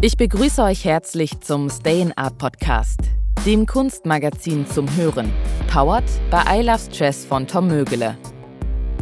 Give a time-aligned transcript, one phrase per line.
[0.00, 3.00] Ich begrüße euch herzlich zum Stay in Art Podcast,
[3.44, 5.32] dem Kunstmagazin zum Hören,
[5.66, 8.16] powered bei I Love Stress von Tom Mögele.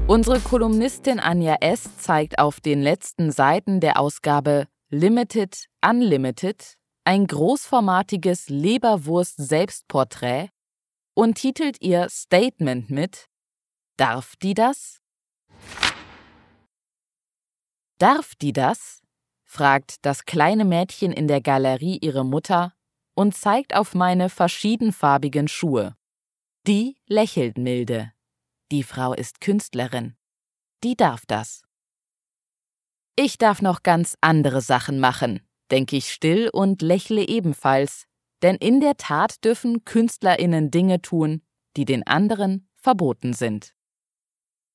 [0.06, 1.98] Unsere Kolumnistin Anja S.
[1.98, 10.48] zeigt auf den letzten Seiten der Ausgabe Limited Unlimited ein großformatiges Leberwurst-Selbstporträt
[11.12, 13.26] und titelt ihr Statement mit
[13.98, 15.02] Darf die das?
[17.98, 19.02] Darf die das?
[19.56, 22.74] Fragt das kleine Mädchen in der Galerie ihre Mutter
[23.14, 25.96] und zeigt auf meine verschiedenfarbigen Schuhe.
[26.66, 28.12] Die lächelt milde.
[28.70, 30.14] Die Frau ist Künstlerin.
[30.84, 31.62] Die darf das.
[33.16, 38.04] Ich darf noch ganz andere Sachen machen, denke ich still und lächle ebenfalls,
[38.42, 41.40] denn in der Tat dürfen Künstlerinnen Dinge tun,
[41.78, 43.72] die den anderen verboten sind.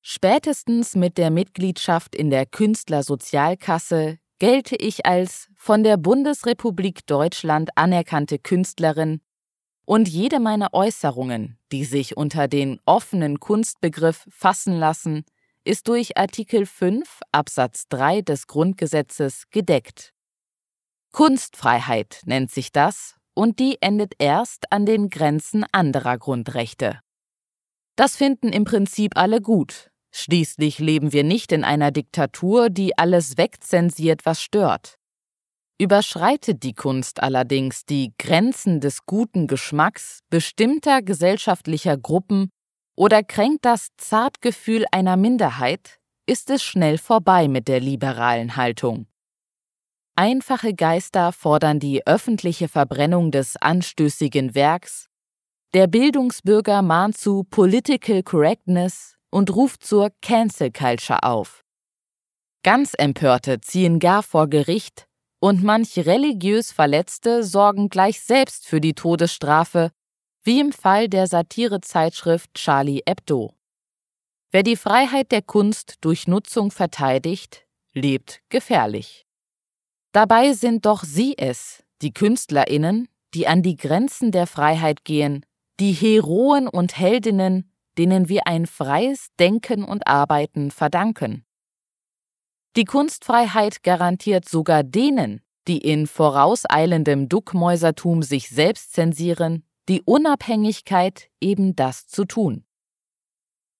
[0.01, 8.39] Spätestens mit der Mitgliedschaft in der Künstlersozialkasse gelte ich als von der Bundesrepublik Deutschland anerkannte
[8.39, 9.21] Künstlerin
[9.85, 15.25] und jede meiner Äußerungen, die sich unter den offenen Kunstbegriff fassen lassen,
[15.63, 20.11] ist durch Artikel 5 Absatz 3 des Grundgesetzes gedeckt.
[21.11, 26.99] Kunstfreiheit nennt sich das, und die endet erst an den Grenzen anderer Grundrechte.
[27.95, 33.37] Das finden im Prinzip alle gut, Schließlich leben wir nicht in einer Diktatur, die alles
[33.37, 34.97] wegzensiert, was stört.
[35.79, 42.51] Überschreitet die Kunst allerdings die Grenzen des guten Geschmacks bestimmter gesellschaftlicher Gruppen
[42.95, 49.07] oder kränkt das Zartgefühl einer Minderheit, ist es schnell vorbei mit der liberalen Haltung.
[50.15, 55.07] Einfache Geister fordern die öffentliche Verbrennung des anstößigen Werks,
[55.73, 61.63] der Bildungsbürger mahnt zu Political Correctness, und ruft zur Cancel Culture auf.
[62.63, 65.07] Ganz Empörte ziehen gar vor Gericht
[65.39, 69.91] und manch religiös Verletzte sorgen gleich selbst für die Todesstrafe,
[70.43, 73.55] wie im Fall der Satirezeitschrift Charlie Hebdo.
[74.51, 79.25] Wer die Freiheit der Kunst durch Nutzung verteidigt, lebt gefährlich.
[80.11, 85.45] Dabei sind doch sie es, die Künstlerinnen, die an die Grenzen der Freiheit gehen,
[85.79, 91.45] die Heroen und Heldinnen, denen wir ein freies Denken und Arbeiten verdanken.
[92.75, 101.75] Die Kunstfreiheit garantiert sogar denen, die in vorauseilendem Duckmäusertum sich selbst zensieren, die Unabhängigkeit, eben
[101.75, 102.65] das zu tun.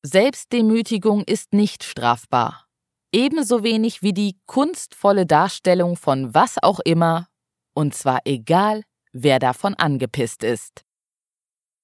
[0.03, 2.67] Selbstdemütigung ist nicht strafbar,
[3.11, 7.27] ebenso wenig wie die kunstvolle Darstellung von was auch immer,
[7.73, 8.83] und zwar egal,
[9.13, 10.83] wer davon angepisst ist.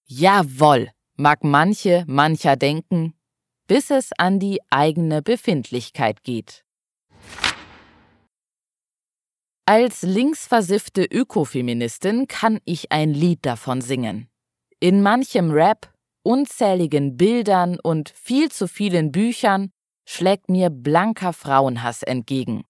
[0.05, 3.13] Jawoll, mag manche, mancher denken,
[3.67, 6.63] bis es an die eigene Befindlichkeit geht.
[9.65, 14.29] Als linksversiffte Ökofeministin kann ich ein Lied davon singen.
[14.79, 15.91] In manchem Rap,
[16.23, 19.71] unzähligen Bildern und viel zu vielen Büchern
[20.07, 22.63] schlägt mir blanker Frauenhass entgegen.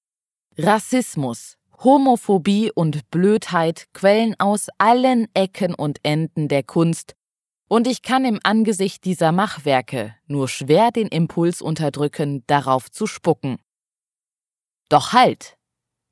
[0.57, 7.16] Rassismus, Homophobie und Blödheit quellen aus allen Ecken und Enden der Kunst
[7.67, 13.57] und ich kann im Angesicht dieser Machwerke nur schwer den Impuls unterdrücken, darauf zu spucken.
[14.89, 15.57] Doch halt!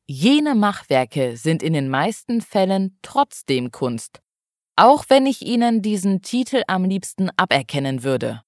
[0.07, 4.21] Jene Machwerke sind in den meisten Fällen trotzdem Kunst,
[4.75, 8.43] auch wenn ich ihnen diesen Titel am liebsten aberkennen würde.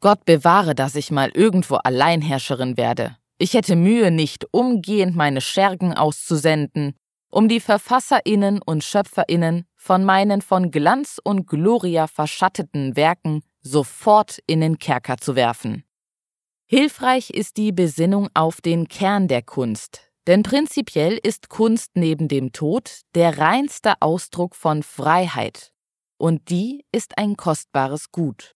[0.00, 3.16] Gott bewahre, dass ich mal irgendwo Alleinherrscherin werde.
[3.38, 6.94] Ich hätte Mühe, nicht umgehend meine Schergen auszusenden,
[7.32, 14.60] um die Verfasserinnen und Schöpferinnen von meinen von Glanz und Gloria verschatteten Werken sofort in
[14.60, 15.84] den Kerker zu werfen.
[16.66, 22.52] Hilfreich ist die Besinnung auf den Kern der Kunst, denn prinzipiell ist Kunst neben dem
[22.52, 25.72] Tod der reinste Ausdruck von Freiheit,
[26.18, 28.54] und die ist ein kostbares Gut.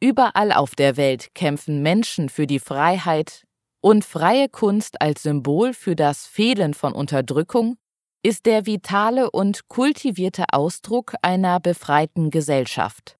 [0.00, 3.44] Überall auf der Welt kämpfen Menschen für die Freiheit,
[3.80, 7.76] und freie Kunst als Symbol für das Fehlen von Unterdrückung
[8.22, 13.16] ist der vitale und kultivierte Ausdruck einer befreiten Gesellschaft.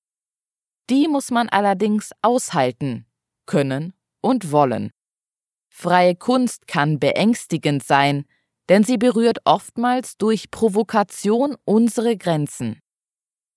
[0.90, 3.06] Die muss man allerdings aushalten,
[3.46, 4.90] können und wollen.
[5.68, 8.24] Freie Kunst kann beängstigend sein,
[8.68, 12.80] denn sie berührt oftmals durch Provokation unsere Grenzen.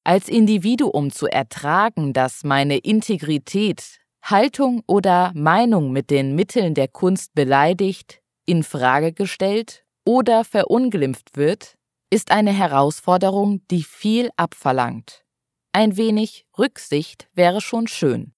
[0.04, 7.34] Als Individuum zu ertragen, dass meine Integrität, Haltung oder Meinung mit den Mitteln der Kunst
[7.34, 11.78] beleidigt, in Frage gestellt oder verunglimpft wird,
[12.10, 15.24] ist eine Herausforderung, die viel abverlangt.
[15.72, 18.34] Ein wenig Rücksicht wäre schon schön.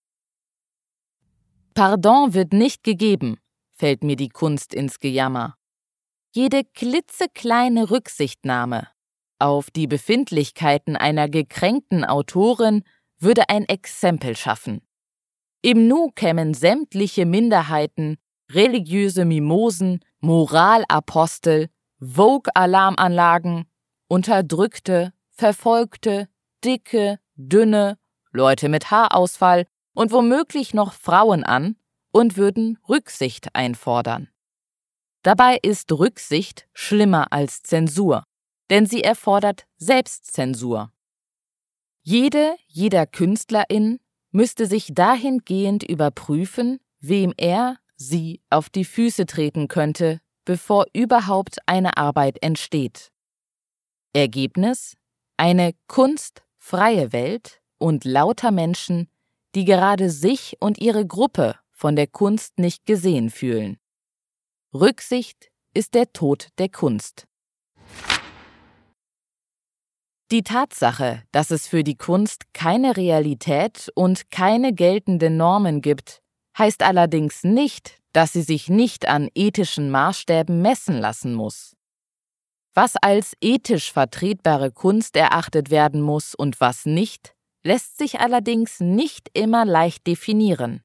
[1.73, 3.37] Pardon wird nicht gegeben,
[3.71, 5.57] fällt mir die Kunst ins Gejammer.
[6.31, 8.87] Jede klitzekleine Rücksichtnahme
[9.43, 12.83] auf die Befindlichkeiten einer gekränkten Autorin
[13.19, 14.81] würde ein Exempel schaffen.
[15.61, 18.15] Im Nu kämen sämtliche Minderheiten,
[18.49, 21.67] religiöse Mimosen, Moralapostel,
[21.99, 23.65] Vogue-Alarmanlagen,
[24.07, 26.29] Unterdrückte, Verfolgte,
[26.63, 27.97] Dicke, Dünne,
[28.31, 31.75] Leute mit Haarausfall und womöglich noch Frauen an
[32.13, 34.29] und würden Rücksicht einfordern.
[35.23, 38.23] Dabei ist Rücksicht schlimmer als Zensur,
[38.69, 40.93] denn sie erfordert Selbstzensur.
[42.01, 43.99] Jede, jeder Künstlerin
[44.31, 47.75] müsste sich dahingehend überprüfen, wem er,
[48.09, 53.11] sie auf die Füße treten könnte, bevor überhaupt eine Arbeit entsteht.
[54.13, 54.95] Ergebnis?
[55.37, 59.09] Eine kunstfreie Welt und lauter Menschen,
[59.55, 63.77] die gerade sich und ihre Gruppe von der Kunst nicht gesehen fühlen.
[64.73, 67.27] Rücksicht ist der Tod der Kunst.
[70.31, 76.22] Die Tatsache, dass es für die Kunst keine Realität und keine geltenden Normen gibt,
[76.57, 81.75] heißt allerdings nicht, dass sie sich nicht an ethischen Maßstäben messen lassen muss.
[82.73, 89.29] Was als ethisch vertretbare Kunst erachtet werden muss und was nicht, lässt sich allerdings nicht
[89.33, 90.83] immer leicht definieren.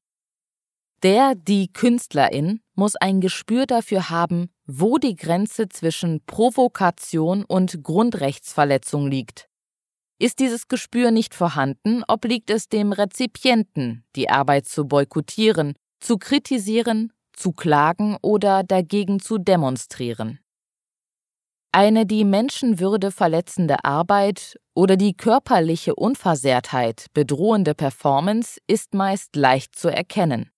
[1.01, 9.07] Der, die Künstlerin muss ein Gespür dafür haben, wo die Grenze zwischen Provokation und Grundrechtsverletzung
[9.07, 9.48] liegt.
[10.21, 17.13] Ist dieses Gespür nicht vorhanden, obliegt es dem Rezipienten, die Arbeit zu boykottieren, zu kritisieren,
[17.31, 20.39] zu klagen oder dagegen zu demonstrieren.
[21.71, 29.87] Eine die Menschenwürde verletzende Arbeit oder die körperliche Unversehrtheit bedrohende Performance ist meist leicht zu
[29.87, 30.51] erkennen.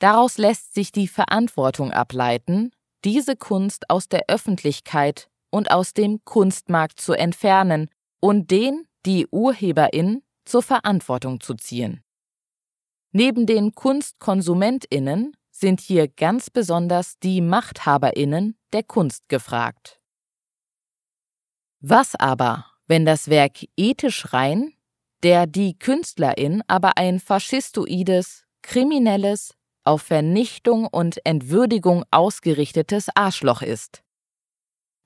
[0.00, 2.72] Daraus lässt sich die Verantwortung ableiten,
[3.04, 7.88] diese Kunst aus der Öffentlichkeit und aus dem Kunstmarkt zu entfernen
[8.26, 12.02] und den, die Urheberin, zur Verantwortung zu ziehen.
[13.12, 20.00] Neben den Kunstkonsumentinnen sind hier ganz besonders die Machthaberinnen der Kunst gefragt.
[21.78, 24.72] Was aber, wenn das Werk ethisch rein,
[25.22, 34.02] der die Künstlerin aber ein faschistoides, kriminelles, auf Vernichtung und Entwürdigung ausgerichtetes Arschloch ist.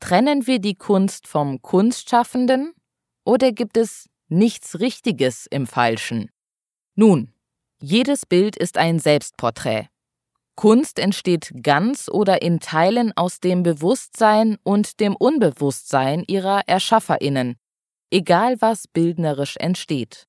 [0.00, 2.72] Trennen wir die Kunst vom Kunstschaffenden
[3.24, 6.30] oder gibt es nichts Richtiges im Falschen?
[6.94, 7.32] Nun,
[7.80, 9.88] jedes Bild ist ein Selbstporträt.
[10.54, 17.56] Kunst entsteht ganz oder in Teilen aus dem Bewusstsein und dem Unbewusstsein ihrer Erschafferinnen,
[18.10, 20.26] egal was bildnerisch entsteht.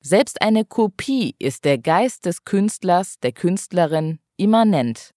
[0.00, 5.14] Selbst eine Kopie ist der Geist des Künstlers, der Künstlerin immanent.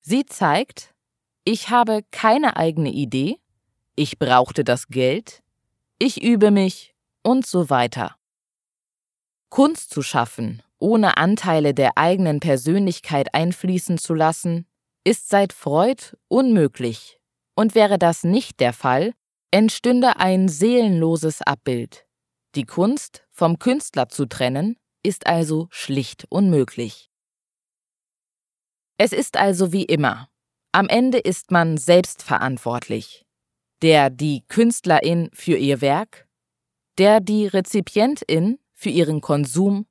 [0.00, 0.94] Sie zeigt,
[1.44, 3.36] ich habe keine eigene Idee,
[3.96, 5.41] ich brauchte das Geld,
[6.02, 8.16] ich übe mich und so weiter.
[9.50, 14.66] Kunst zu schaffen, ohne Anteile der eigenen Persönlichkeit einfließen zu lassen,
[15.04, 17.20] ist seit Freud unmöglich,
[17.54, 19.14] und wäre das nicht der Fall,
[19.52, 22.04] entstünde ein seelenloses Abbild.
[22.56, 27.12] Die Kunst vom Künstler zu trennen, ist also schlicht unmöglich.
[28.98, 30.28] Es ist also wie immer.
[30.72, 33.21] Am Ende ist man selbst verantwortlich.
[33.82, 36.28] Der die Künstlerin für ihr Werk,
[36.98, 39.86] der die Rezipientin für ihren Konsum,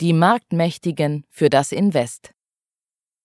[0.00, 2.32] die Marktmächtigen für das Invest.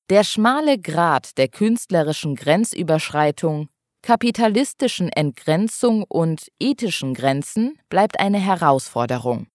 [0.09, 3.69] Der schmale Grat der künstlerischen Grenzüberschreitung
[4.01, 9.47] kapitalistischen Entgrenzung und ethischen Grenzen bleibt eine Herausforderung.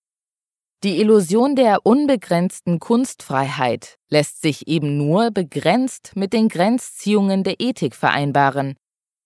[0.84, 7.94] Die Illusion der unbegrenzten Kunstfreiheit lässt sich eben nur begrenzt mit den Grenzziehungen der Ethik
[7.94, 8.74] vereinbaren.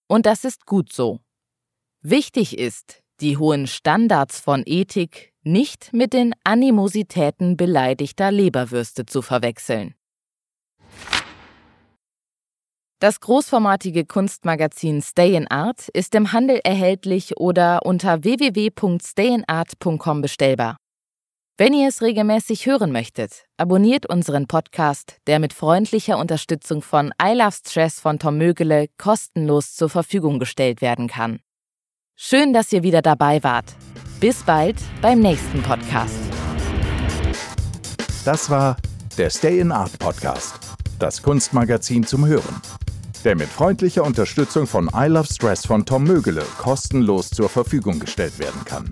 [0.08, 1.20] Und das ist gut so.
[2.02, 9.94] Wichtig ist, die hohen Standards von Ethik nicht mit den Animositäten beleidigter Leberwürste zu verwechseln.
[12.98, 20.78] Das großformatige Kunstmagazin Stay in Art ist im Handel erhältlich oder unter www.stayinart.com bestellbar.
[21.58, 27.32] Wenn ihr es regelmäßig hören möchtet, abonniert unseren Podcast, der mit freundlicher Unterstützung von I
[27.32, 31.40] Love Stress von Tom Mögele kostenlos zur Verfügung gestellt werden kann.
[32.14, 33.74] Schön, dass ihr wieder dabei wart.
[34.20, 36.18] Bis bald beim nächsten Podcast.
[38.26, 38.76] Das war
[39.16, 40.58] der Stay in Art Podcast,
[40.98, 42.60] das Kunstmagazin zum Hören
[43.24, 48.38] der mit freundlicher Unterstützung von I Love Stress von Tom Mögele kostenlos zur Verfügung gestellt
[48.38, 48.88] werden kann.